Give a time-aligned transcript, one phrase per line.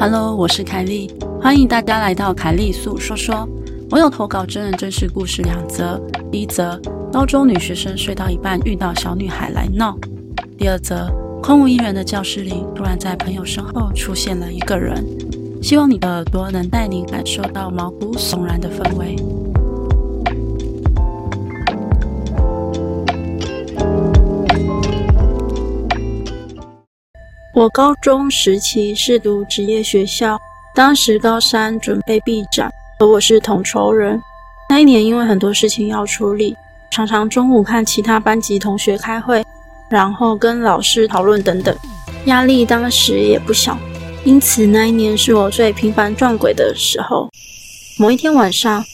[0.00, 1.12] Hello，我是凯莉，
[1.42, 3.46] 欢迎大家来到凯莉素说说。
[3.90, 6.00] 网友投稿真人真实故事两则，
[6.32, 6.80] 第一则
[7.12, 9.94] 高中女学生睡到一半遇到小女孩来闹，
[10.56, 11.06] 第二则
[11.42, 15.04] 空无一人的教室里突然在朋友身后出现了一个人。
[15.62, 19.16] 希望你的耳朵能带你感受到毛骨悚然的氛围。
[27.52, 30.40] 我高中时期是读职业学校，
[30.72, 34.20] 当时高三准备毕展，而我是统筹人。
[34.68, 36.56] 那一年因为很多事情要处理，
[36.92, 39.44] 常常中午看其他班级同学开会，
[39.90, 41.76] 然后跟老师讨论等等，
[42.26, 43.76] 压力当时也不小。
[44.22, 47.28] 因此那一年是我最频繁撞鬼的时候。
[47.98, 48.84] 某一天晚上，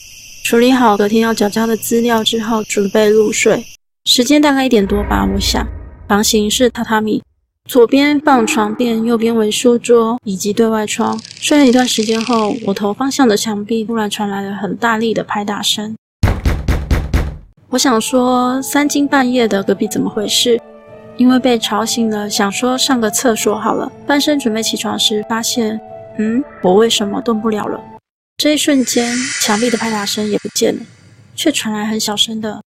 [0.43, 3.63] 处理好隔天要缴交的资料之后，准备入睡，
[4.05, 5.29] 时间大概一点多吧。
[5.31, 5.67] 我想，
[6.07, 7.21] 房型是榻榻米。
[7.67, 11.19] 左边放床垫，右边为书桌以及对外窗。
[11.35, 15.93] 睡了一段时间后，我头方向的墙壁突然传来了很大力的拍打声。
[17.67, 20.57] 我想说，三更半夜的隔壁怎么回事？
[21.17, 23.91] 因为被吵醒了，想说上个厕所好了。
[24.07, 25.77] 翻身准备起床时，发现，
[26.17, 27.77] 嗯，我为什么动不了了？
[28.37, 30.81] 这一瞬间，墙壁的拍打声也不见了，
[31.35, 32.61] 却传来很小声的。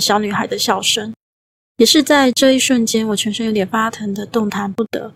[0.00, 1.12] 小女孩的笑声，
[1.78, 5.12] 也是在这一瞬间，我全身有点发疼的动弹不得。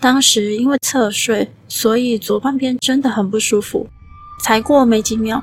[0.00, 3.88] 当时因为侧睡，所以左半边真的很不舒服。
[4.42, 5.40] 才过没几秒，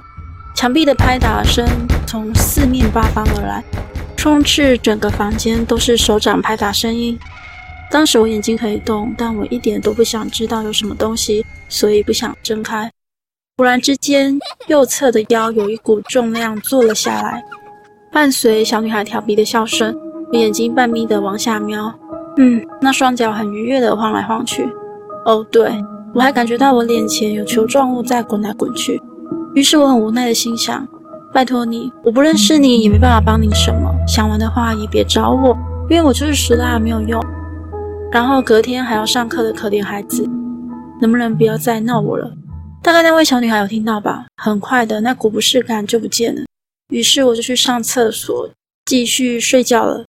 [0.53, 1.65] 墙壁的拍打声
[2.05, 3.63] 从四面八方而来，
[4.17, 7.17] 充斥整个房间都是手掌拍打声音。
[7.89, 12.91] 当时我眼睛可以动，但我一点都不想知道有什么东西，所以不想睁开。
[13.55, 17.41] 忽然之间，右侧的腰有一股重量坐了下来。
[18.11, 19.95] 伴随小女孩调皮的笑声，
[20.31, 21.93] 我眼睛半眯的往下瞄，
[22.37, 24.67] 嗯，那双脚很愉悦的晃来晃去。
[25.25, 25.71] 哦，对，
[26.13, 28.99] 我还感觉到我脸前有球状物在滚来滚去。
[29.53, 30.87] 于是我很无奈的心想：
[31.31, 33.93] 拜托你，我不认识你，也没办法帮你什么。
[34.07, 35.55] 想玩的话也别找我，
[35.87, 37.23] 因为我就是实在没有用。
[38.11, 40.27] 然后隔天还要上课的可怜孩子，
[40.99, 42.31] 能不能不要再闹我了？
[42.81, 44.25] 大概那位小女孩有听到吧？
[44.37, 46.41] 很快的，那股不适感就不见了。
[46.89, 48.49] 于是我就去上厕所，
[48.85, 50.03] 继续睡觉了。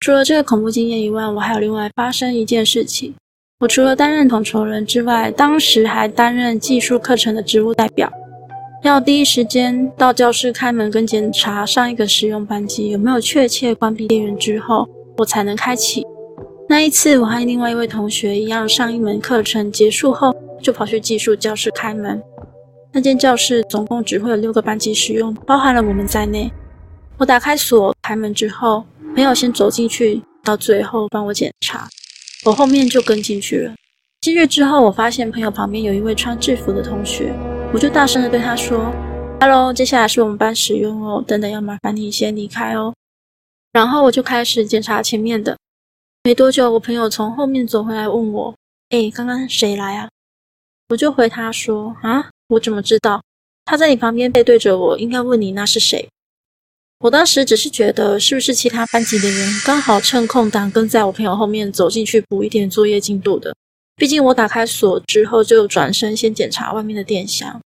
[0.00, 3.14] 除了这个恐怖经验以外，我还有另外发生一件事情。
[3.60, 8.12] 我除了担任统筹人之外，当时还担任技术课程的职务代表，
[8.82, 14.86] 要第一时间到教室开门跟检查上一个使用班级有没有确切关闭电源之后，
[15.16, 16.06] 我才能开启。
[16.68, 22.22] 那一次，我和另外一位同学一样，上一门课程结束后，就跑去技术教室开门。
[22.96, 26.50] 那间教室总共只会有六个班级使用，包含了我们在内。
[27.18, 31.86] 我打开锁开门之后，朋友先走进去，到最后帮我检查，
[32.46, 33.74] 我后面就跟进去了。
[34.22, 37.34] 进去之后，我发现朋友旁边有一位穿制服的同学，
[37.70, 38.90] 我就大声的对他说
[39.40, 42.94] ：“Hello，接下来是我们班使用哦，等等要麻烦你先离开哦。”
[43.74, 45.54] 然后我就开始检查前面的。
[46.24, 48.54] 没多久，我朋友从后面走回来问我
[48.88, 50.08] ：“诶，刚刚谁来啊？”
[50.88, 53.22] 我就回他说：“啊。”我怎么知道？
[53.64, 56.08] 他在你旁边背对着我，应该问你那是谁？
[57.00, 63.54] 我当时只是觉得是不是其他班级的人刚好趁空档跟在我朋友后面走进去补一点作业进度的。
[63.96, 67.60] 毕竟我打开锁之后就转身先检查外面的电箱。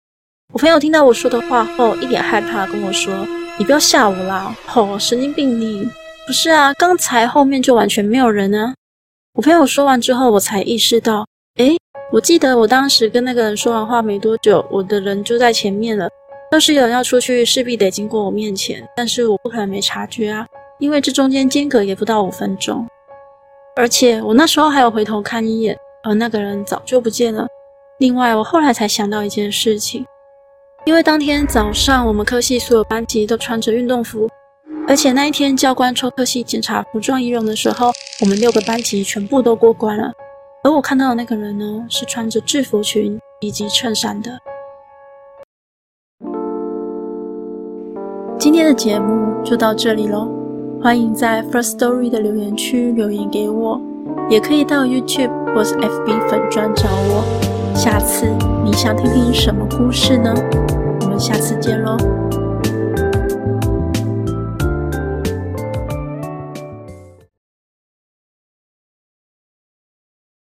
[0.54, 3.28] 我朋友听到我说的话后，一脸害怕跟我说
[3.60, 5.90] ：“你不要吓我啦！”哦，神经病你！
[6.26, 8.74] 不是啊，刚才后面就完全没有人啊。
[9.34, 11.78] 我朋友说完之后，我才意识到，诶。
[12.10, 16.10] 我记得我当时跟那个人说完话没多久，我的人就在前面了。
[16.54, 20.48] 要是有人要出去，势必得经过我面前，但是我不可能没察觉啊，
[20.80, 22.88] 因为这中间间隔也不到五分钟。
[23.76, 27.46] 而且我那时候还有回头看一眼，而那个人早就不见了。
[28.00, 30.06] 另外，我后来才想到一件事情，
[30.86, 34.30] 因为当天早上我们科系所有班级都穿着运动服，
[34.88, 40.14] 而且那一天教官抽科系检查服装仪容的时候，我们六个班级全部都过关了。
[40.68, 44.38] 而我看到的那个人呢，是穿着制服裙以及衬衫的。
[48.38, 50.30] 今天的节目就到这里喽，
[50.84, 53.80] 欢迎在 First Story 的留言区留言给我，
[54.30, 57.24] 也可以到 YouTube 或是 FB 粉专找我。
[57.74, 58.26] 下次
[58.66, 60.34] 你想听听什么故事呢？
[61.00, 61.96] 我们下次见喽。